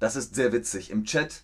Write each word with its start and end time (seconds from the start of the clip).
Das 0.00 0.14
ist 0.14 0.36
sehr 0.36 0.52
witzig. 0.52 0.92
Im 0.92 1.02
Chat 1.02 1.42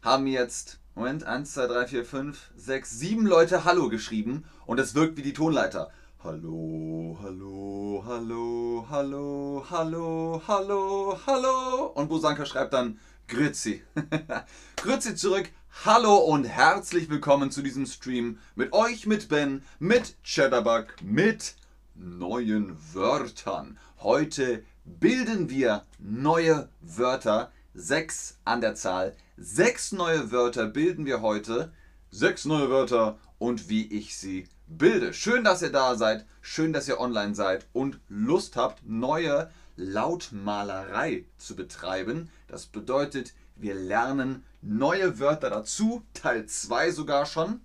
haben 0.00 0.28
jetzt, 0.28 0.78
Moment, 0.94 1.24
1, 1.24 1.54
2, 1.54 1.66
3, 1.66 1.86
4, 1.88 2.04
5, 2.04 2.50
6, 2.54 2.90
7 3.00 3.26
Leute 3.26 3.64
Hallo 3.64 3.88
geschrieben 3.88 4.44
und 4.64 4.78
es 4.78 4.94
wirkt 4.94 5.16
wie 5.16 5.22
die 5.22 5.32
Tonleiter. 5.32 5.90
Hallo, 6.22 7.18
hallo, 7.20 8.04
hallo, 8.06 8.86
hallo, 8.88 9.66
hallo, 9.68 10.42
hallo, 10.46 11.18
hallo. 11.26 11.86
Und 11.96 12.08
Bosanka 12.08 12.46
schreibt 12.46 12.74
dann 12.74 13.00
Grüezi. 13.26 13.82
Grüezi 14.76 15.16
zurück. 15.16 15.50
Hallo 15.84 16.16
und 16.16 16.44
herzlich 16.44 17.10
willkommen 17.10 17.50
zu 17.50 17.60
diesem 17.60 17.86
Stream 17.86 18.38
mit 18.54 18.72
euch, 18.72 19.08
mit 19.08 19.28
Ben, 19.28 19.64
mit 19.80 20.14
Cheddarbug, 20.22 20.94
mit 21.02 21.56
neuen 21.96 22.76
Wörtern. 22.94 23.78
Heute 23.98 24.62
bilden 24.84 25.50
wir 25.50 25.84
neue 25.98 26.68
Wörter 26.80 27.50
sechs 27.76 28.38
an 28.44 28.60
der 28.62 28.74
Zahl. 28.74 29.14
Sechs 29.36 29.92
neue 29.92 30.32
Wörter 30.32 30.66
bilden 30.66 31.04
wir 31.04 31.20
heute. 31.20 31.72
Sechs 32.10 32.46
neue 32.46 32.70
Wörter 32.70 33.18
und 33.38 33.68
wie 33.68 33.86
ich 33.86 34.16
sie 34.16 34.48
bilde. 34.66 35.12
Schön, 35.12 35.44
dass 35.44 35.62
ihr 35.62 35.70
da 35.70 35.94
seid. 35.94 36.24
Schön, 36.40 36.72
dass 36.72 36.88
ihr 36.88 36.98
online 36.98 37.34
seid 37.34 37.66
und 37.72 38.00
Lust 38.08 38.56
habt, 38.56 38.86
neue 38.86 39.50
Lautmalerei 39.76 41.26
zu 41.36 41.54
betreiben. 41.54 42.30
Das 42.48 42.66
bedeutet, 42.66 43.34
wir 43.56 43.74
lernen 43.74 44.42
neue 44.62 45.18
Wörter 45.18 45.50
dazu. 45.50 46.02
Teil 46.14 46.46
2 46.46 46.90
sogar 46.92 47.26
schon. 47.26 47.60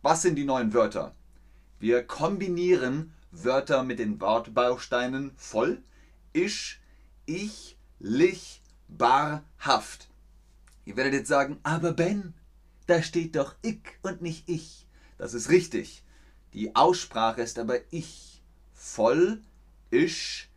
Was 0.00 0.22
sind 0.22 0.36
die 0.36 0.44
neuen 0.44 0.72
Wörter? 0.72 1.14
Wir 1.78 2.02
kombinieren 2.02 3.12
Wörter 3.30 3.82
mit 3.82 3.98
den 3.98 4.20
Wortbausteinen 4.20 5.32
voll, 5.36 5.82
ich, 6.32 6.80
ich, 7.26 7.76
lich, 7.98 8.62
barhaft. 8.98 10.08
Ihr 10.84 10.96
werdet 10.96 11.14
jetzt 11.14 11.28
sagen, 11.28 11.58
aber 11.62 11.92
Ben, 11.92 12.34
da 12.86 13.02
steht 13.02 13.36
doch 13.36 13.54
ich 13.62 13.80
und 14.02 14.22
nicht 14.22 14.48
ich. 14.48 14.86
Das 15.18 15.34
ist 15.34 15.48
richtig. 15.48 16.02
Die 16.52 16.76
Aussprache 16.76 17.42
ist 17.42 17.58
aber 17.58 17.78
ich. 17.90 18.42
Voll, 18.74 19.40
ich, 19.90 20.50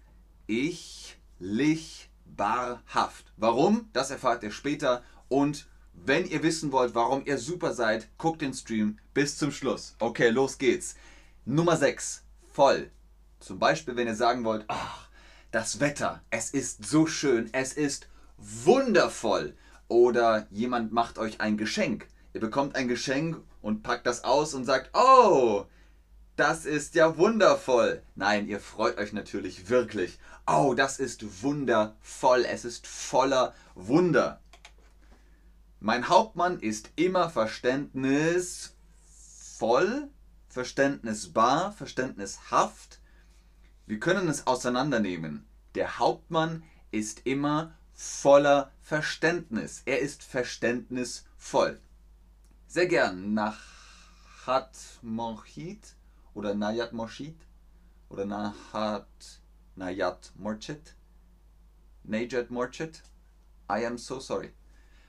ich, 0.45 1.17
lich, 1.39 2.09
barhaft. 2.25 3.31
Warum? 3.37 3.89
Das 3.93 4.11
erfahrt 4.11 4.43
ihr 4.43 4.51
später. 4.51 5.03
Und 5.29 5.67
wenn 5.93 6.25
ihr 6.25 6.43
wissen 6.43 6.71
wollt, 6.71 6.93
warum 6.95 7.25
ihr 7.25 7.37
super 7.37 7.73
seid, 7.73 8.07
guckt 8.17 8.41
den 8.41 8.53
Stream 8.53 8.99
bis 9.13 9.37
zum 9.37 9.51
Schluss. 9.51 9.95
Okay, 9.99 10.29
los 10.29 10.57
geht's. 10.57 10.95
Nummer 11.45 11.77
6. 11.77 12.23
Voll. 12.51 12.91
Zum 13.39 13.59
Beispiel, 13.59 13.95
wenn 13.95 14.07
ihr 14.07 14.15
sagen 14.15 14.43
wollt, 14.43 14.65
ach, 14.67 15.07
das 15.51 15.79
Wetter, 15.79 16.21
es 16.29 16.49
ist 16.51 16.85
so 16.85 17.07
schön, 17.07 17.49
es 17.53 17.73
ist 17.73 18.07
wundervoll. 18.37 19.55
Oder 19.87 20.47
jemand 20.51 20.91
macht 20.91 21.17
euch 21.17 21.41
ein 21.41 21.57
Geschenk. 21.57 22.07
Ihr 22.33 22.41
bekommt 22.41 22.75
ein 22.75 22.87
Geschenk 22.87 23.41
und 23.61 23.83
packt 23.83 24.05
das 24.05 24.23
aus 24.23 24.53
und 24.53 24.65
sagt, 24.65 24.91
oh, 24.93 25.65
das 26.35 26.65
ist 26.65 26.95
ja 26.95 27.17
wundervoll. 27.17 28.03
Nein, 28.15 28.47
ihr 28.47 28.59
freut 28.59 28.97
euch 28.97 29.11
natürlich 29.11 29.69
wirklich. 29.69 30.19
Oh, 30.45 30.73
das 30.75 30.99
ist 30.99 31.41
wundervoll. 31.41 32.45
Es 32.45 32.63
ist 32.63 32.85
voller 32.85 33.53
Wunder. 33.75 34.39
Mein 35.79 36.09
Hauptmann 36.09 36.59
ist 36.59 36.91
immer 36.95 37.29
verständnisvoll, 37.29 40.09
verständnisbar, 40.47 41.71
verständnishaft. 41.71 42.99
Wir 43.85 43.99
können 43.99 44.27
es 44.27 44.47
auseinandernehmen. 44.47 45.47
Der 45.75 45.99
Hauptmann 45.99 46.63
ist 46.91 47.21
immer 47.25 47.76
voller 47.97 48.71
Verständnis. 48.79 49.81
Er 49.85 49.99
ist 49.99 50.23
verständnisvoll. 50.23 51.81
Sehr 52.67 52.85
gern 52.85 53.33
nach 53.33 53.59
Hat 54.45 54.77
Morchit 55.01 55.95
oder 56.33 56.53
Nayat 56.53 56.93
Morchit 56.93 57.39
oder 58.09 58.25
Nahat 58.25 59.07
Nayat 59.75 60.31
Morchit. 60.35 60.93
Najat 62.03 62.51
Morchit. 62.51 63.01
I 63.69 63.85
am 63.85 63.97
so 63.97 64.19
sorry. 64.19 64.53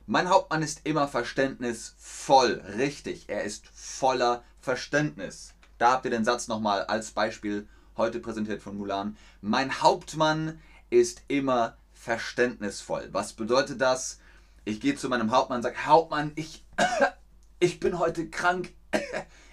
Mein 0.07 0.31
Hauptmann 0.31 0.63
ist 0.63 0.81
immer 0.85 1.07
verständnisvoll. 1.07 2.63
Richtig, 2.79 3.29
er 3.29 3.45
ist 3.45 3.67
voller 3.69 4.43
Verständnis. 4.61 5.53
Da 5.77 5.93
habt 5.93 6.07
ihr 6.07 6.11
den 6.11 6.25
Satz 6.25 6.49
nochmal 6.49 6.85
als 6.87 7.11
Beispiel 7.11 7.69
heute 7.99 8.19
präsentiert 8.19 8.63
von 8.63 8.79
Mulan. 8.79 9.17
Mein 9.43 9.83
Hauptmann 9.83 10.59
ist 10.91 11.23
immer 11.29 11.77
verständnisvoll. 11.99 13.09
Was 13.13 13.33
bedeutet 13.33 13.81
das? 13.81 14.21
Ich 14.65 14.81
gehe 14.81 14.95
zu 14.95 15.09
meinem 15.09 15.31
Hauptmann 15.31 15.59
und 15.59 15.63
sage, 15.63 15.87
Hauptmann, 15.87 16.33
ich, 16.37 16.65
ich 17.61 17.81
bin 17.81 17.99
heute 17.99 18.29
krank, 18.31 18.75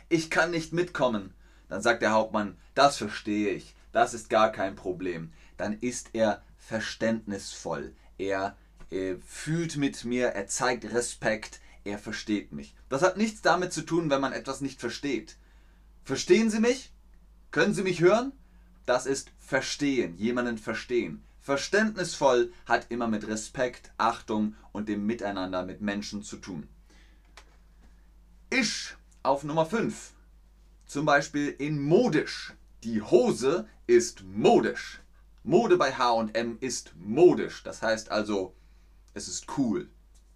ich 0.09 0.29
kann 0.29 0.51
nicht 0.51 0.71
mitkommen. 0.71 1.33
Dann 1.69 1.81
sagt 1.81 2.01
der 2.01 2.11
Hauptmann, 2.11 2.57
das 2.75 2.97
verstehe 2.97 3.49
ich, 3.49 3.75
das 3.91 4.13
ist 4.13 4.29
gar 4.29 4.51
kein 4.51 4.75
Problem. 4.75 5.33
Dann 5.57 5.79
ist 5.79 6.09
er 6.13 6.43
verständnisvoll. 6.57 7.95
Er 8.17 8.55
äh, 8.91 9.15
fühlt 9.25 9.77
mit 9.77 10.05
mir, 10.05 10.27
er 10.27 10.47
zeigt 10.47 10.85
Respekt, 10.85 11.59
er 11.83 11.97
versteht 11.97 12.51
mich. 12.51 12.75
Das 12.89 13.01
hat 13.01 13.17
nichts 13.17 13.41
damit 13.41 13.73
zu 13.73 13.81
tun, 13.81 14.09
wenn 14.09 14.21
man 14.21 14.33
etwas 14.33 14.61
nicht 14.61 14.79
versteht. 14.79 15.37
Verstehen 16.03 16.49
Sie 16.51 16.59
mich? 16.59 16.93
Können 17.51 17.73
Sie 17.73 17.83
mich 17.83 18.01
hören? 18.01 18.33
Das 18.85 19.07
ist 19.07 19.31
verstehen, 19.39 20.15
jemanden 20.17 20.59
verstehen. 20.59 21.24
Verständnisvoll 21.45 22.51
hat 22.65 22.87
immer 22.89 23.07
mit 23.07 23.27
Respekt, 23.27 23.91
Achtung 23.99 24.55
und 24.71 24.89
dem 24.89 25.05
Miteinander 25.05 25.63
mit 25.63 25.79
Menschen 25.79 26.23
zu 26.23 26.37
tun. 26.37 26.67
Ich 28.49 28.95
auf 29.21 29.43
Nummer 29.43 29.67
5. 29.67 30.13
Zum 30.87 31.05
Beispiel 31.05 31.49
in 31.49 31.79
modisch. 31.79 32.55
Die 32.83 32.99
Hose 32.99 33.67
ist 33.85 34.23
modisch. 34.23 35.01
Mode 35.43 35.77
bei 35.77 35.91
HM 35.91 36.57
ist 36.61 36.95
modisch. 36.97 37.61
Das 37.61 37.83
heißt 37.83 38.09
also, 38.09 38.55
es 39.13 39.27
ist 39.27 39.45
cool. 39.59 39.87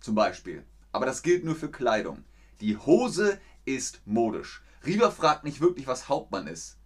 Zum 0.01 0.13
Beispiel. 0.13 0.63
Aber 0.91 1.07
das 1.07 1.23
gilt 1.23 1.43
nur 1.43 1.55
für 1.55 1.71
Kleidung. 1.71 2.23
Die 2.61 2.77
Hose 2.77 3.41
ist 3.65 3.99
modisch. 4.05 4.61
Riva 4.85 5.09
fragt 5.09 5.43
nicht 5.43 5.59
wirklich, 5.59 5.87
was 5.87 6.07
Hauptmann 6.07 6.45
ist. 6.45 6.78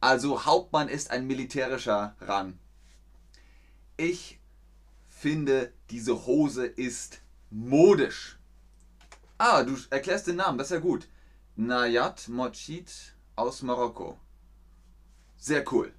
Also 0.00 0.44
Hauptmann 0.44 0.88
ist 0.88 1.10
ein 1.10 1.26
militärischer 1.26 2.16
Rang. 2.20 2.58
Ich 3.96 4.38
finde, 5.08 5.72
diese 5.90 6.26
Hose 6.26 6.66
ist 6.66 7.20
modisch. 7.50 8.38
Ah, 9.38 9.62
du 9.64 9.76
erklärst 9.90 10.28
den 10.28 10.36
Namen, 10.36 10.58
das 10.58 10.68
ist 10.68 10.74
ja 10.74 10.78
gut. 10.78 11.08
Nayat 11.56 12.28
Mochit 12.28 13.16
aus 13.34 13.62
Marokko. 13.62 14.18
Sehr 15.36 15.64
cool. 15.72 15.92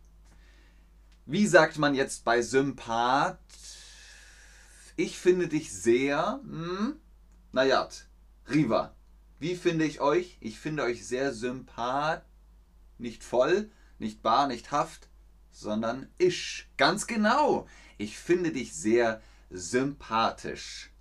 Wie 1.26 1.48
sagt 1.48 1.78
man 1.78 1.94
jetzt 1.94 2.24
bei 2.24 2.42
Sympath? 2.42 3.40
Ich 4.96 5.18
finde 5.18 5.48
dich 5.48 5.72
sehr. 5.72 6.40
Hm? 6.44 7.00
Nayat, 7.52 8.08
Riva. 8.50 8.96
Wie 9.40 9.56
finde 9.56 9.86
ich 9.86 10.02
euch? 10.02 10.38
Ich 10.42 10.60
finde 10.60 10.84
euch 10.84 11.06
sehr 11.06 11.34
sympath. 11.34 12.26
Nicht 12.98 13.24
voll, 13.24 13.70
nicht 14.00 14.22
bar, 14.22 14.48
nicht 14.48 14.72
haft, 14.72 15.10
sondern 15.52 16.10
ich. 16.18 16.70
Ganz 16.78 17.08
genau. 17.08 17.68
Ich 17.98 18.18
finde 18.18 18.52
dich 18.52 18.74
sehr 18.74 19.22
sympathisch. 19.50 20.92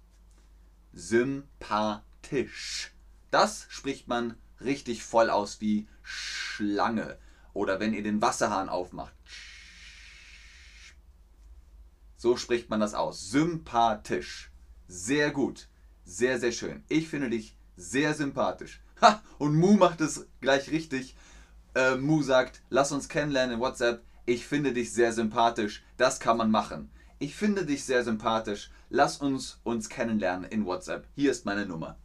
Sympathisch. 0.93 2.93
Das 3.31 3.67
spricht 3.69 4.09
man 4.09 4.37
richtig 4.61 5.05
voll 5.05 5.31
aus 5.31 5.61
wie 5.61 5.87
Schlange. 6.03 7.19
Oder 7.53 7.81
wenn 7.81 7.95
ihr 7.95 8.03
den 8.03 8.23
Wasserhahn 8.23 8.69
aufmacht. 8.69 9.15
So 12.17 12.37
spricht 12.37 12.69
man 12.69 12.81
das 12.81 12.95
aus. 12.95 13.31
Sympathisch. 13.31 14.51
Sehr 14.89 15.31
gut. 15.31 15.69
Sehr, 16.05 16.41
sehr 16.41 16.53
schön. 16.53 16.85
Ich 16.89 17.09
finde 17.09 17.31
dich 17.31 17.57
sehr 17.77 18.15
sympathisch. 18.15 18.81
Ha! 19.01 19.23
Und 19.39 19.55
Mu 19.55 19.75
macht 19.75 20.01
es 20.01 20.27
gleich 20.41 20.71
richtig 20.71 21.15
äh, 21.79 21.97
Mu 21.97 22.23
sagt, 22.23 22.61
lass 22.71 22.91
uns 22.91 23.09
kennenlernen 23.09 23.55
in 23.55 23.61
WhatsApp, 23.61 24.03
ich 24.27 24.47
finde 24.47 24.73
dich 24.73 24.93
sehr 24.93 25.13
sympathisch, 25.13 25.85
das 25.97 26.19
kann 26.19 26.37
man 26.37 26.51
machen. 26.51 26.91
Ich 27.21 27.37
finde 27.37 27.65
dich 27.65 27.85
sehr 27.85 28.03
sympathisch, 28.03 28.73
lass 28.91 29.19
uns 29.19 29.61
uns 29.63 29.89
kennenlernen 29.89 30.51
in 30.51 30.67
WhatsApp, 30.67 31.07
hier 31.15 31.31
ist 31.31 31.47
meine 31.47 31.67
Nummer. 31.67 31.97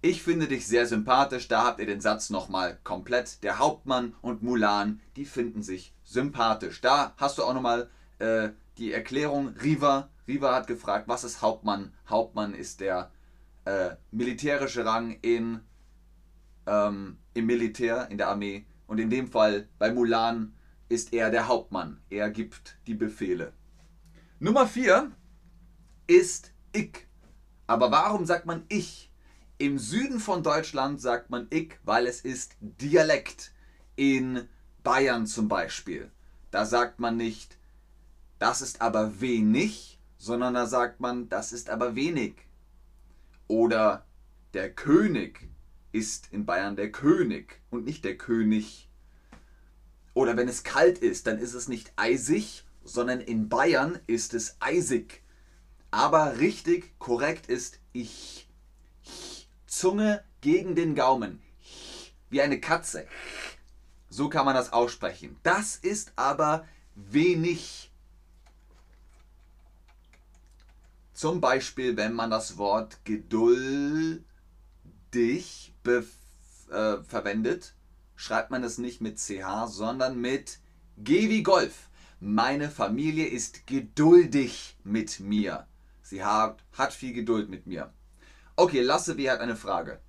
Ich 0.00 0.22
finde 0.22 0.46
dich 0.46 0.66
sehr 0.68 0.86
sympathisch, 0.86 1.48
da 1.48 1.64
habt 1.64 1.80
ihr 1.80 1.86
den 1.86 2.00
Satz 2.00 2.30
nochmal 2.30 2.78
komplett. 2.84 3.42
Der 3.42 3.58
Hauptmann 3.58 4.14
und 4.20 4.42
Mulan, 4.42 5.00
die 5.16 5.24
finden 5.24 5.62
sich 5.62 5.94
sympathisch. 6.04 6.82
Da 6.82 7.14
hast 7.16 7.38
du 7.38 7.42
auch 7.42 7.54
nochmal 7.54 7.88
äh, 8.18 8.50
die 8.76 8.92
Erklärung. 8.92 9.54
Riva, 9.62 10.10
Riva 10.28 10.54
hat 10.54 10.66
gefragt, 10.66 11.08
was 11.08 11.24
ist 11.24 11.40
Hauptmann? 11.42 11.94
Hauptmann 12.06 12.54
ist 12.54 12.80
der 12.80 13.10
äh, 13.64 13.96
militärische 14.10 14.84
Rang 14.84 15.18
in 15.22 15.60
ähm, 16.66 17.16
im 17.34 17.46
Militär, 17.46 18.08
in 18.10 18.18
der 18.18 18.28
Armee. 18.28 18.64
Und 18.86 18.98
in 18.98 19.10
dem 19.10 19.28
Fall 19.28 19.68
bei 19.78 19.92
Mulan 19.92 20.54
ist 20.88 21.12
er 21.12 21.30
der 21.30 21.48
Hauptmann. 21.48 22.00
Er 22.10 22.30
gibt 22.30 22.78
die 22.86 22.94
Befehle. 22.94 23.52
Nummer 24.38 24.66
4 24.66 25.10
ist 26.06 26.52
ich. 26.72 27.06
Aber 27.66 27.90
warum 27.90 28.26
sagt 28.26 28.46
man 28.46 28.64
ich? 28.68 29.10
Im 29.58 29.78
Süden 29.78 30.20
von 30.20 30.42
Deutschland 30.42 31.00
sagt 31.00 31.30
man 31.30 31.46
ich, 31.50 31.78
weil 31.84 32.06
es 32.06 32.20
ist 32.20 32.56
Dialekt. 32.60 33.52
In 33.96 34.48
Bayern 34.82 35.26
zum 35.26 35.48
Beispiel. 35.48 36.10
Da 36.50 36.66
sagt 36.66 37.00
man 37.00 37.16
nicht, 37.16 37.58
das 38.38 38.60
ist 38.60 38.82
aber 38.82 39.20
wenig, 39.20 39.98
sondern 40.18 40.54
da 40.54 40.66
sagt 40.66 41.00
man, 41.00 41.28
das 41.28 41.52
ist 41.52 41.70
aber 41.70 41.94
wenig. 41.94 42.34
Oder 43.46 44.04
der 44.52 44.72
König 44.72 45.48
ist 45.94 46.28
in 46.32 46.44
Bayern 46.44 46.74
der 46.74 46.90
König 46.90 47.60
und 47.70 47.84
nicht 47.84 48.04
der 48.04 48.18
König. 48.18 48.88
Oder 50.12 50.36
wenn 50.36 50.48
es 50.48 50.64
kalt 50.64 50.98
ist, 50.98 51.28
dann 51.28 51.38
ist 51.38 51.54
es 51.54 51.68
nicht 51.68 51.92
eisig, 51.94 52.64
sondern 52.82 53.20
in 53.20 53.48
Bayern 53.48 54.00
ist 54.08 54.34
es 54.34 54.56
eisig. 54.58 55.22
Aber 55.92 56.38
richtig, 56.38 56.98
korrekt 56.98 57.46
ist 57.46 57.78
ich. 57.92 58.48
Zunge 59.66 60.24
gegen 60.40 60.74
den 60.74 60.96
Gaumen. 60.96 61.40
Wie 62.28 62.42
eine 62.42 62.60
Katze. 62.60 63.06
So 64.08 64.28
kann 64.28 64.44
man 64.44 64.56
das 64.56 64.72
aussprechen. 64.72 65.36
Das 65.44 65.76
ist 65.76 66.12
aber 66.16 66.66
wenig. 66.96 67.92
Zum 71.12 71.40
Beispiel, 71.40 71.96
wenn 71.96 72.14
man 72.14 72.30
das 72.30 72.58
Wort 72.58 73.04
geduldig 73.04 74.24
äh, 75.86 77.02
verwendet, 77.02 77.74
schreibt 78.16 78.50
man 78.50 78.64
es 78.64 78.78
nicht 78.78 79.00
mit 79.00 79.18
CH, 79.18 79.66
sondern 79.68 80.20
mit 80.20 80.58
G 80.98 81.28
wie 81.28 81.42
Golf. 81.42 81.88
Meine 82.20 82.70
Familie 82.70 83.26
ist 83.26 83.66
geduldig 83.66 84.78
mit 84.84 85.20
mir. 85.20 85.66
Sie 86.02 86.24
hat, 86.24 86.64
hat 86.72 86.92
viel 86.92 87.12
Geduld 87.12 87.48
mit 87.48 87.66
mir. 87.66 87.92
Okay, 88.56 88.80
Lasse 88.82 89.16
W. 89.16 89.30
hat 89.30 89.40
eine 89.40 89.56
Frage. 89.56 90.00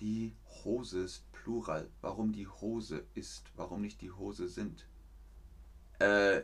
Die 0.00 0.36
Hose 0.64 1.00
ist 1.00 1.30
Plural. 1.32 1.88
Warum 2.00 2.32
die 2.32 2.46
Hose 2.46 3.04
ist, 3.14 3.44
warum 3.56 3.80
nicht 3.80 4.00
die 4.02 4.10
Hose 4.10 4.48
sind? 4.48 4.86
Äh, 5.98 6.42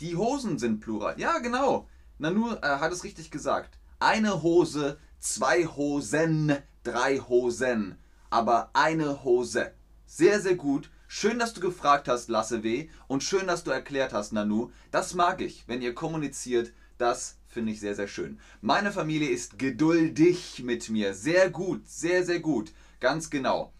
die 0.00 0.16
Hosen 0.16 0.58
sind 0.58 0.80
Plural. 0.80 1.18
Ja, 1.20 1.38
genau. 1.38 1.88
Nanu 2.18 2.54
äh, 2.54 2.60
hat 2.62 2.92
es 2.92 3.04
richtig 3.04 3.30
gesagt. 3.30 3.78
Eine 3.98 4.42
Hose, 4.42 4.98
zwei 5.18 5.66
Hosen, 5.66 6.56
drei 6.82 7.18
Hosen. 7.18 7.96
Aber 8.30 8.70
eine 8.72 9.24
Hose. 9.24 9.72
Sehr, 10.06 10.40
sehr 10.40 10.56
gut. 10.56 10.90
Schön, 11.06 11.38
dass 11.38 11.52
du 11.52 11.60
gefragt 11.60 12.08
hast, 12.08 12.28
Lasse 12.28 12.62
W. 12.62 12.88
Und 13.06 13.22
schön, 13.22 13.46
dass 13.46 13.64
du 13.64 13.70
erklärt 13.70 14.12
hast, 14.12 14.32
Nanu. 14.32 14.70
Das 14.90 15.14
mag 15.14 15.40
ich, 15.40 15.64
wenn 15.68 15.82
ihr 15.82 15.94
kommuniziert. 15.94 16.72
Das 16.96 17.36
finde 17.46 17.72
ich 17.72 17.80
sehr, 17.80 17.94
sehr 17.94 18.08
schön. 18.08 18.40
Meine 18.60 18.92
Familie 18.92 19.28
ist 19.28 19.58
geduldig 19.58 20.62
mit 20.64 20.88
mir. 20.88 21.14
Sehr 21.14 21.50
gut, 21.50 21.86
sehr, 21.86 22.24
sehr 22.24 22.40
gut. 22.40 22.72
Ganz 23.00 23.28
genau. 23.28 23.72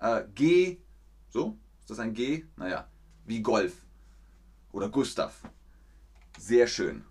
Äh, 0.00 0.24
G, 0.34 0.78
so? 1.30 1.56
Ist 1.80 1.90
das 1.90 1.98
ein 1.98 2.12
G? 2.12 2.44
Naja, 2.56 2.88
wie 3.24 3.40
Golf. 3.40 3.72
Oder 4.72 4.88
Gustav. 4.88 5.32
Sehr 6.38 6.66
schön. 6.66 7.04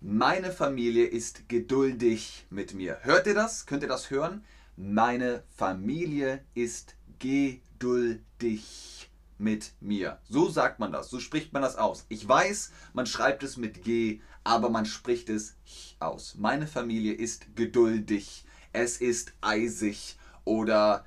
Meine 0.00 0.50
Familie 0.50 1.06
ist 1.06 1.48
geduldig 1.48 2.46
mit 2.50 2.74
mir. 2.74 2.98
Hört 3.02 3.26
ihr 3.26 3.34
das? 3.34 3.66
Könnt 3.66 3.82
ihr 3.82 3.88
das 3.88 4.10
hören? 4.10 4.44
Meine 4.82 5.44
Familie 5.54 6.42
ist 6.54 6.96
geduldig 7.18 9.10
mit 9.36 9.74
mir. 9.78 10.20
So 10.26 10.48
sagt 10.48 10.80
man 10.80 10.90
das, 10.90 11.10
so 11.10 11.20
spricht 11.20 11.52
man 11.52 11.60
das 11.60 11.76
aus. 11.76 12.06
Ich 12.08 12.26
weiß, 12.26 12.72
man 12.94 13.04
schreibt 13.04 13.42
es 13.42 13.58
mit 13.58 13.84
G, 13.84 14.22
aber 14.42 14.70
man 14.70 14.86
spricht 14.86 15.28
es 15.28 15.58
aus. 15.98 16.36
Meine 16.38 16.66
Familie 16.66 17.12
ist 17.12 17.54
geduldig. 17.56 18.46
Es 18.72 18.96
ist 19.02 19.34
eisig 19.42 20.18
oder 20.44 21.04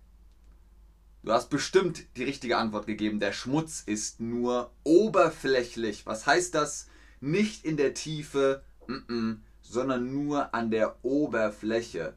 Du 1.23 1.33
hast 1.33 1.49
bestimmt 1.49 2.05
die 2.15 2.23
richtige 2.23 2.57
Antwort 2.57 2.87
gegeben. 2.87 3.19
Der 3.19 3.33
Schmutz 3.33 3.83
ist 3.85 4.19
nur 4.19 4.71
oberflächlich. 4.83 6.05
Was 6.05 6.25
heißt 6.25 6.55
das? 6.55 6.87
Nicht 7.19 7.65
in 7.65 7.77
der 7.77 7.93
Tiefe. 7.93 8.63
Mm 8.87 8.93
-mm 8.93 9.37
sondern 9.69 10.11
nur 10.11 10.53
an 10.53 10.71
der 10.71 11.03
Oberfläche. 11.03 12.13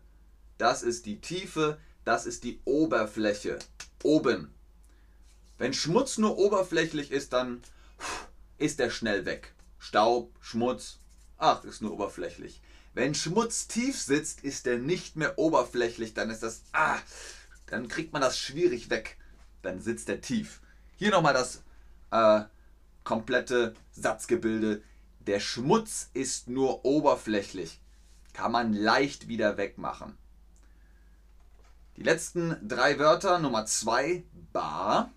Das 0.58 0.82
ist 0.82 1.06
die 1.06 1.20
Tiefe, 1.20 1.78
das 2.04 2.26
ist 2.26 2.44
die 2.44 2.60
Oberfläche. 2.64 3.58
Oben. 4.02 4.52
Wenn 5.58 5.74
Schmutz 5.74 6.18
nur 6.18 6.38
oberflächlich 6.38 7.10
ist, 7.10 7.32
dann 7.32 7.62
ist 8.58 8.80
er 8.80 8.90
schnell 8.90 9.24
weg. 9.24 9.52
Staub, 9.78 10.32
Schmutz, 10.40 10.98
ach, 11.38 11.64
ist 11.64 11.82
nur 11.82 11.92
oberflächlich. 11.92 12.62
Wenn 12.94 13.14
Schmutz 13.14 13.68
tief 13.68 14.00
sitzt, 14.00 14.42
ist 14.42 14.66
er 14.66 14.78
nicht 14.78 15.16
mehr 15.16 15.38
oberflächlich, 15.38 16.14
dann 16.14 16.30
ist 16.30 16.42
das, 16.42 16.62
ah, 16.72 16.98
dann 17.70 17.88
kriegt 17.88 18.12
man 18.12 18.22
das 18.22 18.38
schwierig 18.38 18.90
weg. 18.90 19.16
Dann 19.62 19.80
sitzt 19.80 20.08
er 20.08 20.20
tief. 20.20 20.60
Hier 20.96 21.10
nochmal 21.10 21.34
das 21.34 21.62
äh, 22.10 22.42
komplette 23.04 23.74
Satzgebilde. 23.92 24.82
Der 25.26 25.40
Schmutz 25.40 26.10
ist 26.12 26.48
nur 26.48 26.84
oberflächlich, 26.84 27.80
kann 28.32 28.52
man 28.52 28.72
leicht 28.72 29.28
wieder 29.28 29.56
wegmachen. 29.56 30.16
Die 31.96 32.02
letzten 32.02 32.56
drei 32.66 32.98
Wörter, 32.98 33.38
Nummer 33.38 33.66
zwei, 33.66 34.24
bar, 34.52 35.12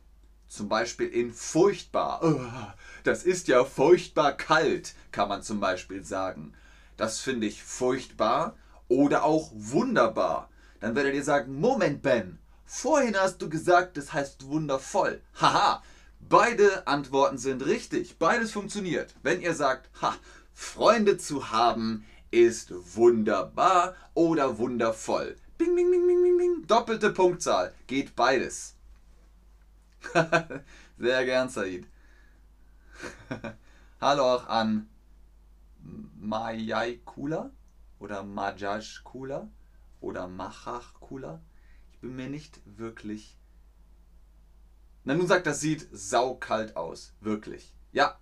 zum 0.47 0.69
Beispiel 0.69 1.07
in 1.07 1.33
furchtbar. 1.33 2.75
Das 3.03 3.23
ist 3.23 3.47
ja 3.47 3.65
furchtbar 3.65 4.33
kalt, 4.33 4.93
kann 5.11 5.29
man 5.29 5.41
zum 5.43 5.59
Beispiel 5.59 6.03
sagen. 6.05 6.53
Das 6.95 7.19
finde 7.19 7.47
ich 7.47 7.63
furchtbar 7.63 8.55
oder 8.87 9.23
auch 9.23 9.51
wunderbar. 9.53 10.49
Dann 10.79 10.95
werdet 10.95 11.15
ihr 11.15 11.23
sagen, 11.23 11.59
Moment 11.59 12.01
Ben, 12.01 12.39
vorhin 12.73 13.15
hast 13.15 13.41
du 13.41 13.49
gesagt, 13.49 13.97
das 13.97 14.13
heißt 14.13 14.47
wundervoll. 14.47 15.21
Haha, 15.39 15.83
Beide 16.29 16.87
Antworten 16.87 17.37
sind 17.37 17.65
richtig. 17.65 18.17
Beides 18.17 18.51
funktioniert. 18.51 19.13
Wenn 19.23 19.41
ihr 19.41 19.53
sagt, 19.53 19.89
ha, 20.01 20.15
Freunde 20.53 21.17
zu 21.17 21.51
haben 21.51 22.05
ist 22.31 22.73
wunderbar 22.95 23.95
oder 24.13 24.57
wundervoll. 24.57 25.37
Bing, 25.57 25.75
bing, 25.75 25.91
bing, 25.91 26.07
bing, 26.07 26.23
bing, 26.23 26.37
bing. 26.37 26.67
Doppelte 26.67 27.11
Punktzahl. 27.11 27.73
Geht 27.87 28.15
beides. 28.15 28.75
Sehr 30.97 31.25
gern, 31.25 31.49
Said. 31.49 31.85
Hallo 34.01 34.23
auch 34.23 34.47
an 34.47 34.89
Majai 36.19 36.99
oder 37.99 38.23
Majaj 38.23 39.01
Kula 39.03 39.47
oder 40.01 40.27
Machach 40.27 40.93
Kula. 40.99 41.41
Bin 42.03 42.17
mir 42.17 42.27
nicht 42.27 42.59
wirklich. 42.65 43.39
Na, 45.05 45.15
nun 45.15 45.25
sagt, 45.25 45.47
das 45.47 45.61
sieht 45.61 45.87
saukalt 45.93 46.75
aus. 46.75 47.13
Wirklich. 47.21 47.73
Ja, 47.93 48.19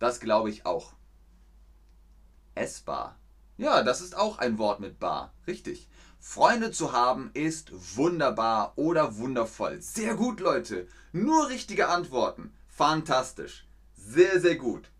das 0.00 0.18
glaube 0.18 0.50
ich 0.50 0.66
auch. 0.66 0.94
Essbar. 2.56 3.16
Ja, 3.56 3.84
das 3.84 4.00
ist 4.00 4.16
auch 4.16 4.38
ein 4.38 4.58
Wort 4.58 4.80
mit 4.80 4.98
bar. 4.98 5.32
Richtig. 5.46 5.88
Freunde 6.18 6.72
zu 6.72 6.90
haben 6.90 7.30
ist 7.34 7.70
wunderbar 7.96 8.72
oder 8.74 9.16
wundervoll. 9.16 9.80
Sehr 9.80 10.16
gut, 10.16 10.40
Leute. 10.40 10.88
Nur 11.12 11.50
richtige 11.50 11.86
Antworten. 11.90 12.52
Fantastisch. 12.66 13.68
Sehr, 13.94 14.40
sehr 14.40 14.56
gut. 14.56 14.90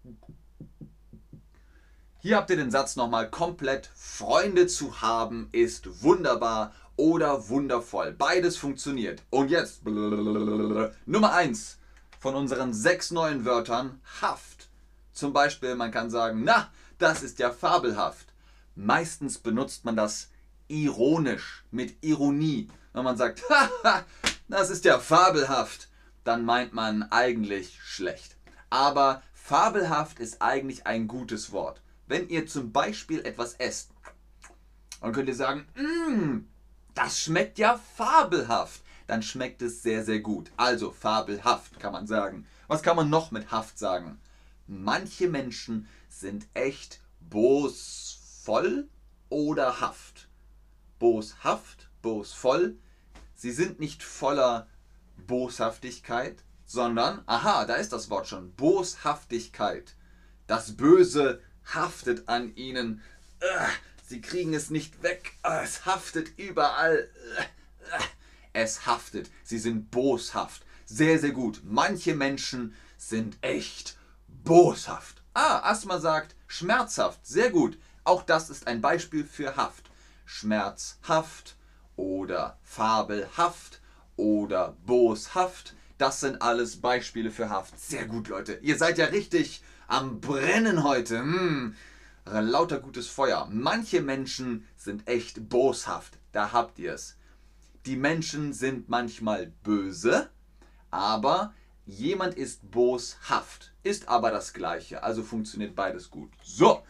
Hier 2.21 2.37
habt 2.37 2.49
ihr 2.49 2.57
den 2.57 2.71
Satz 2.71 2.95
nochmal 2.95 3.29
komplett. 3.29 3.91
Freunde 3.97 4.69
zu 4.69 5.03
haben 5.03 5.49
ist 5.51 6.03
wunderbar 6.05 6.73
oder 6.97 7.49
wundervoll. 7.49 8.13
Beides 8.13 8.57
funktioniert. 8.57 9.23
Und 9.31 9.51
jetzt 9.51 9.85
Nummer 9.85 11.33
1 11.33 11.79
von 12.19 12.35
unseren 12.35 12.73
sechs 12.73 13.11
neuen 13.11 13.45
Wörtern 13.45 14.01
Haft. 14.21 14.69
Zum 15.13 15.33
Beispiel, 15.33 15.75
man 15.75 15.91
kann 15.91 16.11
sagen, 16.11 16.43
na, 16.45 16.71
das 16.99 17.23
ist 17.23 17.39
ja 17.39 17.51
fabelhaft. 17.51 18.33
Meistens 18.75 19.39
benutzt 19.39 19.85
man 19.85 19.97
das 19.97 20.31
ironisch, 20.69 21.65
mit 21.71 22.03
Ironie. 22.03 22.69
Wenn 22.93 23.05
man 23.05 23.17
sagt, 23.17 23.43
haha, 23.51 24.05
das 24.49 24.71
ist 24.71 24.85
ja 24.85 24.99
fabelhaft, 24.99 25.89
dann 26.25 26.45
meint 26.45 26.73
man 26.73 27.05
eigentlich 27.05 27.79
schlecht. 27.83 28.37
Aber 28.71 29.23
fabelhaft 29.33 30.19
ist 30.19 30.43
eigentlich 30.43 30.87
ein 30.87 31.07
gutes 31.07 31.53
Wort. 31.53 31.83
Wenn 32.07 32.29
ihr 32.29 32.47
zum 32.47 32.73
Beispiel 32.73 33.25
etwas 33.25 33.55
esst, 33.55 33.91
dann 35.01 35.13
könnt 35.13 35.29
ihr 35.29 35.35
sagen, 35.35 35.67
mmm, 35.75 36.49
das 36.95 37.21
schmeckt 37.21 37.59
ja 37.59 37.79
fabelhaft. 37.97 38.83
Dann 39.07 39.23
schmeckt 39.23 39.61
es 39.63 39.83
sehr, 39.83 40.05
sehr 40.05 40.21
gut. 40.21 40.51
Also 40.57 40.91
fabelhaft 40.91 41.79
kann 41.79 41.93
man 41.93 42.07
sagen. 42.07 42.47
Was 42.69 42.83
kann 42.83 42.97
man 42.97 43.11
noch 43.11 43.31
mit 43.31 43.51
Haft 43.51 43.79
sagen? 43.79 44.19
Manche 44.67 45.29
Menschen 45.29 45.87
sind 46.09 46.47
echt 46.55 47.01
bosvoll 47.21 48.89
oder 49.29 49.81
haft. 49.81 50.29
Boshaft, 50.99 51.91
bosvoll. 52.01 52.79
Sie 53.35 53.53
sind 53.53 53.81
nicht 53.81 54.03
voller 54.03 54.69
Boshaftigkeit, 55.27 56.43
sondern, 56.65 57.23
aha, 57.27 57.67
da 57.67 57.75
ist 57.75 57.93
das 57.93 58.09
Wort 58.09 58.27
schon, 58.27 58.53
Boshaftigkeit. 58.55 59.95
Das 60.47 60.77
Böse 60.77 61.43
haftet 61.75 62.29
an 62.29 62.55
ihnen. 62.57 63.03
Sie 64.15 64.21
kriegen 64.21 64.55
es 64.55 64.71
nicht 64.71 65.03
weg. 65.03 65.33
Es 65.43 65.87
haftet 65.87 66.39
überall. 66.39 67.11
Es 68.53 68.87
haftet. 68.87 69.29
Sie 69.43 69.59
sind 69.59 69.91
boshaft. 69.91 70.65
Sehr, 70.85 71.19
sehr 71.19 71.33
gut. 71.33 71.63
Manche 71.65 72.15
Menschen 72.15 72.77
sind 72.97 73.37
echt 73.41 73.99
boshaft. 74.29 75.25
Ah, 75.35 75.69
Asthma 75.69 75.99
sagt 75.99 76.37
schmerzhaft. 76.47 77.27
Sehr 77.27 77.51
gut. 77.51 77.77
Auch 78.05 78.23
das 78.23 78.51
ist 78.51 78.69
ein 78.69 78.81
Beispiel 78.81 79.25
für 79.25 79.57
Haft. 79.57 79.91
Schmerzhaft 80.25 81.57
oder 81.97 82.57
fabelhaft 82.63 83.81
oder 84.15 84.77
boshaft. 84.87 85.75
Das 85.99 86.21
sind 86.21 86.41
alles 86.41 86.81
Beispiele 86.81 87.33
für 87.33 87.51
Haft. 87.51 87.81
Sehr 87.81 88.07
gut, 88.07 88.29
Leute. 88.29 88.61
Ihr 88.63 88.79
seid 88.79 88.97
ja 88.97 89.07
richtig 89.07 89.65
am 89.89 90.21
Brennen 90.21 90.85
heute. 90.85 91.19
Hm. 91.19 91.75
Lauter 92.27 92.81
gutes 92.81 93.09
Feuer. 93.09 93.49
Manche 93.51 94.01
Menschen 94.01 94.67
sind 94.77 95.07
echt 95.09 95.49
boshaft. 95.49 96.19
Da 96.33 96.53
habt 96.53 96.79
ihr 96.79 96.95
es. 96.95 97.17
Die 97.85 97.97
Menschen 97.97 98.55
sind 98.55 98.89
manchmal 98.89 99.53
böse, 99.63 100.31
aber 100.91 101.53
jemand 101.85 102.35
ist 102.35 102.71
boshaft. 102.71 103.75
Ist 103.83 104.09
aber 104.09 104.31
das 104.31 104.55
gleiche. 104.55 105.03
Also 105.03 105.23
funktioniert 105.23 105.75
beides 105.75 106.11
gut. 106.11 106.31
So. 106.43 106.83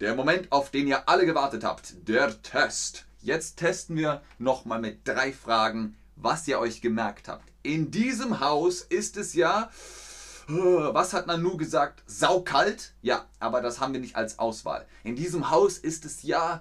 Der 0.00 0.14
Moment, 0.14 0.52
auf 0.52 0.70
den 0.70 0.86
ihr 0.86 1.08
alle 1.08 1.26
gewartet 1.26 1.64
habt. 1.64 2.08
Der 2.08 2.40
Test. 2.42 3.06
Jetzt 3.20 3.56
testen 3.56 3.96
wir 3.96 4.22
nochmal 4.38 4.80
mit 4.80 5.06
drei 5.06 5.32
Fragen, 5.32 5.96
was 6.14 6.46
ihr 6.46 6.60
euch 6.60 6.80
gemerkt 6.80 7.26
habt. 7.26 7.50
In 7.62 7.90
diesem 7.90 8.38
Haus 8.38 8.82
ist 8.82 9.16
es 9.16 9.34
ja 9.34 9.70
was 10.48 11.12
hat 11.12 11.26
Nanu 11.26 11.56
gesagt? 11.56 12.02
Saukalt? 12.06 12.94
Ja, 13.02 13.26
aber 13.38 13.60
das 13.60 13.80
haben 13.80 13.92
wir 13.92 14.00
nicht 14.00 14.16
als 14.16 14.38
Auswahl. 14.38 14.86
In 15.02 15.16
diesem 15.16 15.50
Haus 15.50 15.78
ist 15.78 16.04
es 16.04 16.22
ja 16.22 16.60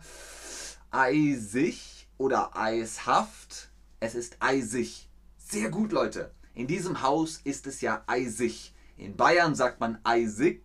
eisig 0.91 2.07
oder 2.17 2.55
eishaft. 2.55 3.69
Es 3.99 4.15
ist 4.15 4.37
eisig. 4.39 5.09
Sehr 5.37 5.69
gut, 5.69 5.91
Leute. 5.91 6.31
In 6.53 6.67
diesem 6.67 7.01
Haus 7.01 7.39
ist 7.43 7.67
es 7.67 7.81
ja 7.81 8.03
eisig. 8.07 8.73
In 8.97 9.17
Bayern 9.17 9.55
sagt 9.55 9.79
man 9.79 9.97
eisig, 10.03 10.63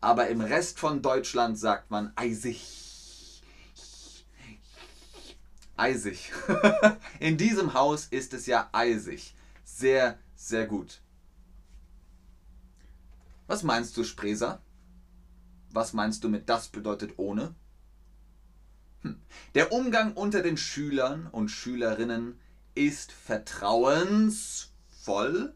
aber 0.00 0.28
im 0.28 0.40
Rest 0.40 0.78
von 0.78 1.02
Deutschland 1.02 1.58
sagt 1.58 1.90
man 1.90 2.12
eisig. 2.16 3.42
Eisig. 5.76 6.32
In 7.20 7.38
diesem 7.38 7.72
Haus 7.72 8.06
ist 8.06 8.34
es 8.34 8.46
ja 8.46 8.68
eisig. 8.72 9.34
Sehr, 9.64 10.18
sehr 10.34 10.66
gut. 10.66 11.00
Was 13.50 13.62
meinst 13.64 13.96
du, 13.96 14.04
Spreser? 14.04 14.62
Was 15.72 15.92
meinst 15.92 16.22
du 16.22 16.28
mit 16.28 16.48
das 16.48 16.68
bedeutet 16.68 17.14
ohne? 17.16 17.56
Hm. 19.00 19.20
Der 19.56 19.72
Umgang 19.72 20.12
unter 20.12 20.40
den 20.40 20.56
Schülern 20.56 21.26
und 21.26 21.48
Schülerinnen 21.48 22.38
ist 22.76 23.10
vertrauensvoll, 23.10 25.52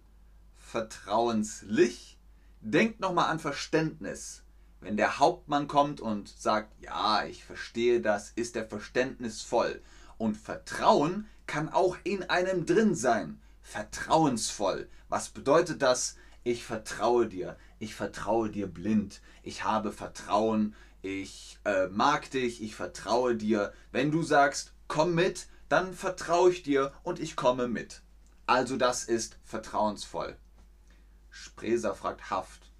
vertrauenslich. 0.56 2.18
Denkt 2.60 2.98
nochmal 2.98 3.30
an 3.30 3.38
Verständnis. 3.38 4.42
Wenn 4.80 4.96
der 4.96 5.20
Hauptmann 5.20 5.68
kommt 5.68 6.00
und 6.00 6.28
sagt, 6.28 6.74
ja, 6.82 7.24
ich 7.24 7.44
verstehe 7.44 8.00
das, 8.00 8.32
ist 8.34 8.56
er 8.56 8.66
verständnisvoll. 8.66 9.80
Und 10.18 10.36
Vertrauen 10.36 11.28
kann 11.46 11.68
auch 11.68 11.96
in 12.02 12.24
einem 12.24 12.66
drin 12.66 12.96
sein. 12.96 13.40
Vertrauensvoll. 13.62 14.88
Was 15.08 15.28
bedeutet 15.28 15.80
das? 15.80 16.16
Ich 16.42 16.64
vertraue 16.64 17.26
dir 17.26 17.56
ich 17.84 17.94
vertraue 17.94 18.50
dir 18.50 18.66
blind, 18.66 19.20
ich 19.42 19.62
habe 19.62 19.92
Vertrauen, 19.92 20.74
ich 21.02 21.58
äh, 21.64 21.86
mag 21.88 22.30
dich, 22.30 22.62
ich 22.62 22.74
vertraue 22.74 23.36
dir. 23.36 23.74
Wenn 23.92 24.10
du 24.10 24.22
sagst, 24.22 24.72
komm 24.88 25.14
mit, 25.14 25.48
dann 25.68 25.92
vertraue 25.92 26.50
ich 26.50 26.62
dir 26.62 26.92
und 27.02 27.20
ich 27.20 27.36
komme 27.36 27.68
mit. 27.68 28.00
Also 28.46 28.78
das 28.78 29.04
ist 29.04 29.36
vertrauensvoll. 29.44 30.36
Spreser 31.28 31.94
fragt 31.94 32.30
Haft. 32.30 32.70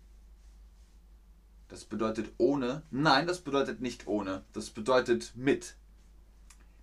Das 1.68 1.84
bedeutet 1.84 2.32
ohne? 2.38 2.82
Nein, 2.90 3.26
das 3.26 3.40
bedeutet 3.40 3.80
nicht 3.80 4.06
ohne. 4.06 4.44
Das 4.54 4.70
bedeutet 4.70 5.32
mit. 5.34 5.74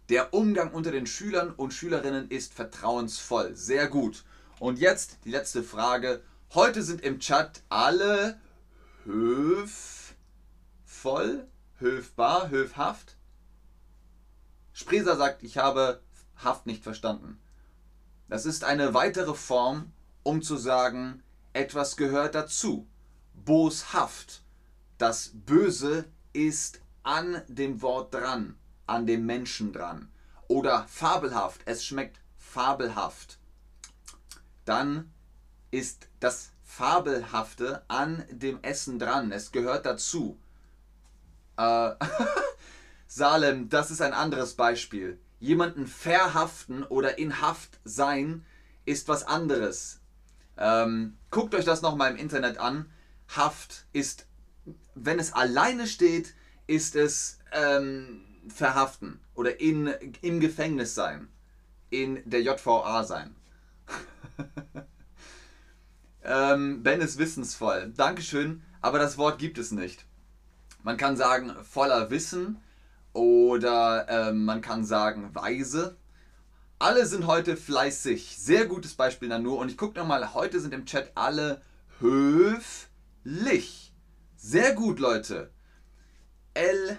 Der 0.10 0.34
Umgang 0.34 0.74
unter 0.74 0.92
den 0.92 1.08
Schülern 1.08 1.51
und 1.51 1.74
Schülerinnen 1.74 2.30
ist 2.30 2.54
vertrauensvoll. 2.54 3.56
Sehr 3.56 3.88
gut. 3.88 4.25
Und 4.60 4.78
jetzt 4.78 5.18
die 5.25 5.32
letzte 5.32 5.63
Frage. 5.63 6.22
Heute 6.53 6.84
sind 6.84 7.00
im 7.00 7.22
Chat 7.22 7.63
alle 7.70 8.38
höfvoll, 9.05 10.17
höfbar, 11.77 12.50
höfhaft. 12.50 13.15
Spreser 14.74 15.15
sagt, 15.15 15.43
ich 15.43 15.58
habe 15.58 16.01
Haft 16.36 16.65
nicht 16.65 16.84
verstanden. 16.84 17.39
Das 18.27 18.46
ist 18.46 18.65
eine 18.65 18.93
weitere 18.93 19.34
Form, 19.34 19.93
um 20.24 20.41
zu 20.41 20.58
sagen, 20.58 21.24
etwas 21.53 21.96
gehört 21.96 22.36
dazu. 22.36 22.86
Boshaft. 23.34 24.41
Das 24.98 25.31
Böse 25.34 26.03
ist 26.34 26.81
an 27.03 27.43
dem 27.48 27.81
Wort 27.81 28.13
dran, 28.13 28.58
an 28.88 29.05
dem 29.05 29.25
Menschen 29.25 29.72
dran. 29.72 30.12
Oder 30.50 30.86
fabelhaft, 30.89 31.62
es 31.63 31.86
schmeckt 31.86 32.20
fabelhaft. 32.36 33.39
Dann 34.65 35.13
ist 35.70 36.11
das 36.22 36.51
Fabelhafte 36.63 37.84
an 37.90 38.24
dem 38.32 38.60
Essen 38.62 38.98
dran. 38.98 39.34
Es 39.34 39.51
gehört 39.51 39.86
dazu. 39.86 40.40
Äh, 41.58 41.92
Salem, 43.08 43.68
das 43.68 43.92
ist 43.92 44.01
ein 44.01 44.13
anderes 44.13 44.54
Beispiel. 44.54 45.20
Jemanden 45.40 45.86
verhaften 45.88 46.84
oder 46.84 47.18
in 47.18 47.42
Haft 47.42 47.80
sein 47.84 48.46
ist 48.86 49.10
was 49.10 49.24
anderes. 49.24 50.00
Ähm, 50.58 51.18
guckt 51.30 51.56
euch 51.56 51.66
das 51.66 51.82
nochmal 51.82 52.12
im 52.12 52.18
Internet 52.18 52.58
an. 52.58 52.90
Haft 53.28 53.86
ist, 53.92 54.28
wenn 54.96 55.20
es 55.20 55.34
alleine 55.34 55.88
steht, 55.88 56.36
ist 56.68 56.96
es 56.96 57.40
ähm, 57.51 58.24
verhaften 58.48 59.20
oder 59.34 59.60
in, 59.60 59.88
im 60.22 60.40
Gefängnis 60.40 60.96
sein. 60.96 61.28
In 61.90 62.22
der 62.25 62.42
JVA 62.44 63.04
sein. 63.04 63.36
ähm, 66.24 66.84
ben 66.84 67.01
ist 67.01 67.18
wissensvoll. 67.18 67.92
Dankeschön, 67.96 68.63
aber 68.82 69.00
das 69.00 69.18
Wort 69.18 69.40
gibt 69.40 69.58
es 69.58 69.72
nicht. 69.72 70.06
Man 70.84 70.98
kann 70.98 71.16
sagen 71.16 71.54
voller 71.63 72.10
Wissen 72.10 72.60
oder 73.13 74.08
ähm, 74.10 74.46
man 74.46 74.62
kann 74.62 74.84
sagen 74.86 75.34
weise. 75.34 75.98
Alle 76.80 77.06
sind 77.06 77.28
heute 77.28 77.56
fleißig. 77.58 78.38
Sehr 78.40 78.66
gutes 78.66 78.96
Beispiel 78.96 79.28
Nanu. 79.28 79.54
Und 79.54 79.70
ich 79.70 79.78
gucke 79.78 80.00
nochmal, 80.00 80.34
heute 80.34 80.60
sind 80.60 80.74
im 80.74 80.86
Chat 80.86 81.12
alle 81.13 81.62
höflich. 82.00 83.94
Sehr 84.36 84.74
gut, 84.74 85.00
Leute. 85.00 85.51
L-I-C-H. 86.56 86.96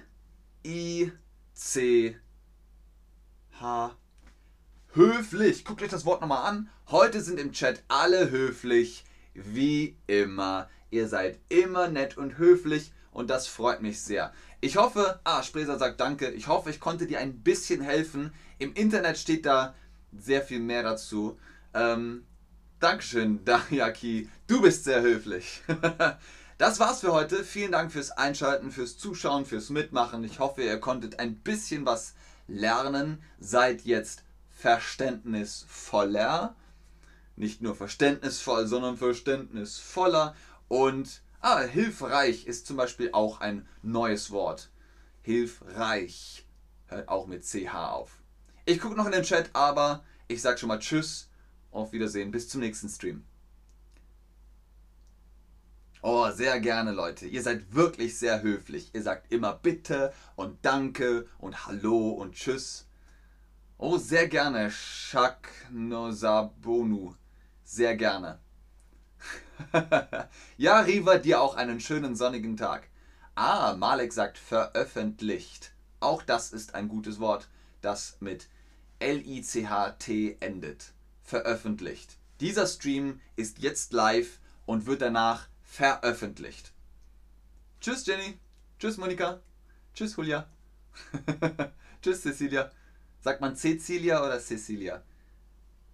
Höflich. 4.95 5.64
Guckt 5.64 5.83
euch 5.83 5.91
das 5.91 6.05
Wort 6.05 6.21
nochmal 6.21 6.49
an. 6.49 6.71
Heute 6.88 7.21
sind 7.21 7.41
im 7.41 7.50
Chat 7.50 7.83
alle 7.88 8.31
höflich. 8.31 9.05
Wie 9.35 9.97
immer. 10.07 10.69
Ihr 10.91 11.09
seid 11.09 11.39
immer 11.49 11.89
nett 11.89 12.17
und 12.17 12.39
höflich 12.39 12.93
und 13.12 13.31
das 13.31 13.47
freut 13.47 13.83
mich 13.83 14.01
sehr. 14.01 14.33
Ich 14.61 14.77
hoffe, 14.77 15.21
ah, 15.25 15.43
Spreser 15.43 15.79
sagt 15.79 16.01
danke. 16.01 16.31
Ich 16.31 16.49
hoffe, 16.49 16.71
ich 16.71 16.81
konnte 16.81 17.07
dir 17.07 17.19
ein 17.19 17.43
bisschen 17.43 17.81
helfen. 17.81 18.33
Im 18.59 18.75
Internet 18.75 19.19
steht 19.19 19.47
da 19.47 19.75
sehr 20.17 20.43
viel 20.43 20.61
mehr 20.61 20.83
dazu. 20.83 21.39
Ähm, 21.75 22.25
Dankeschön, 22.79 23.45
Dayaki. 23.45 24.29
Du 24.47 24.62
bist 24.62 24.85
sehr 24.85 25.03
höflich. 25.03 25.62
Das 26.59 26.79
war's 26.79 27.01
für 27.01 27.12
heute. 27.12 27.43
Vielen 27.43 27.73
Dank 27.73 27.91
fürs 27.91 28.12
Einschalten, 28.12 28.71
fürs 28.71 28.97
Zuschauen, 28.97 29.47
fürs 29.47 29.71
Mitmachen. 29.71 30.23
Ich 30.23 30.39
hoffe, 30.39 30.62
ihr 30.62 30.79
konntet 30.79 31.19
ein 31.19 31.35
bisschen 31.35 31.85
was 31.85 32.15
lernen. 32.47 33.21
Seid 33.41 33.83
jetzt 33.83 34.23
verständnisvoller. 34.49 36.55
Nicht 37.37 37.62
nur 37.62 37.75
verständnisvoll, 37.75 38.67
sondern 38.67 38.97
verständnisvoller. 38.97 40.35
Und 40.69 41.23
ah, 41.41 41.61
hilfreich 41.61 42.47
ist 42.47 42.67
zum 42.67 42.77
Beispiel 42.77 43.11
auch 43.12 43.41
ein 43.41 43.67
neues 43.83 44.31
Wort. 44.31 44.71
Hilfreich. 45.23 46.47
Hört 46.87 47.09
auch 47.09 47.27
mit 47.27 47.45
CH 47.45 47.75
auf. 47.75 48.19
Ich 48.65 48.81
gucke 48.81 48.97
noch 48.97 49.07
in 49.07 49.12
den 49.12 49.23
Chat, 49.23 49.51
aber 49.55 50.05
ich 50.29 50.43
sage 50.43 50.59
schon 50.59 50.69
mal 50.69 50.79
Tschüss. 50.79 51.29
Auf 51.71 51.93
Wiedersehen. 51.93 52.31
Bis 52.31 52.49
zum 52.49 52.61
nächsten 52.61 52.89
Stream. 52.89 53.25
Oh, 56.05 56.29
sehr 56.31 56.59
gerne, 56.61 56.91
Leute. 56.91 57.27
Ihr 57.27 57.43
seid 57.43 57.75
wirklich 57.75 58.19
sehr 58.19 58.43
höflich. 58.43 58.91
Ihr 58.93 59.03
sagt 59.03 59.33
immer 59.33 59.55
Bitte 59.55 60.12
und 60.35 60.65
Danke 60.65 61.29
und 61.39 61.67
Hallo 61.67 62.11
und 62.11 62.35
Tschüss. 62.35 62.89
Oh, 63.79 63.99
sehr 63.99 64.29
gerne, 64.29 64.71
Shak 64.71 65.49
Nosabonu. 65.71 67.15
Sehr 67.73 67.97
gerne. 67.97 68.38
ja, 70.59 70.81
Riva, 70.81 71.17
dir 71.17 71.41
auch 71.41 71.57
einen 71.57 71.81
schönen 71.81 72.14
sonnigen 72.17 72.59
Tag. 72.59 72.87
Ah, 73.35 73.75
Malek 73.79 74.12
sagt 74.12 74.37
veröffentlicht. 74.37 75.73
Auch 75.99 76.23
das 76.23 76.52
ist 76.52 76.75
ein 76.75 76.88
gutes 76.88 77.19
Wort, 77.19 77.49
das 77.81 78.19
mit 78.21 78.50
L-I-C-H-T 78.99 80.37
endet. 80.41 80.93
Veröffentlicht. 81.23 82.19
Dieser 82.41 82.67
Stream 82.67 83.23
ist 83.37 83.59
jetzt 83.61 83.95
live 83.95 84.38
und 84.67 84.85
wird 84.85 85.00
danach 85.00 85.49
veröffentlicht. 85.62 86.75
Tschüss 87.81 88.05
Jenny. 88.05 88.38
Tschüss 88.81 88.99
Monika. 88.99 89.41
Tschüss 89.95 90.17
Julia. 90.17 90.47
Tschüss 92.02 92.21
Cecilia. 92.21 92.71
Sagt 93.23 93.41
man 93.41 93.57
Cecilia 93.57 94.23
oder 94.23 94.41
Cecilia? 94.41 95.02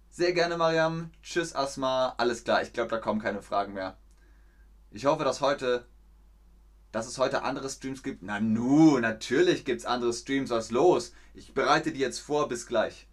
Sehr 0.09 0.33
gerne 0.33 0.57
Mariam. 0.57 1.11
Tschüss 1.21 1.55
Asma. 1.55 2.13
Alles 2.17 2.43
klar, 2.43 2.61
ich 2.61 2.73
glaube, 2.73 2.89
da 2.89 2.97
kommen 2.97 3.21
keine 3.21 3.41
Fragen 3.41 3.73
mehr. 3.73 3.97
Ich 4.91 5.05
hoffe, 5.05 5.23
dass 5.23 5.41
heute 5.41 5.85
dass 6.91 7.07
es 7.07 7.17
heute 7.17 7.43
andere 7.43 7.69
Streams 7.69 8.03
gibt. 8.03 8.23
Na 8.23 8.39
nu, 8.39 8.99
natürlich 8.99 9.65
gibt 9.65 9.81
es 9.81 9.85
andere 9.85 10.13
Streams. 10.13 10.49
Was 10.49 10.71
los? 10.71 11.13
Ich 11.33 11.53
bereite 11.53 11.91
die 11.91 11.99
jetzt 11.99 12.19
vor. 12.19 12.47
Bis 12.47 12.65
gleich. 12.65 13.07